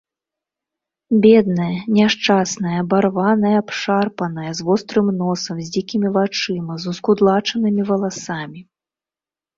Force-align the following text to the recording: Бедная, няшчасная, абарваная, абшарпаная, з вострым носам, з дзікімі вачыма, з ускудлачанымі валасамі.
Бедная, 1.23 1.73
няшчасная, 1.97 2.77
абарваная, 2.85 3.53
абшарпаная, 3.63 4.51
з 4.61 4.65
вострым 4.71 5.07
носам, 5.21 5.63
з 5.67 5.69
дзікімі 5.77 6.07
вачыма, 6.19 6.73
з 6.85 6.95
ускудлачанымі 6.95 7.81
валасамі. 7.91 8.61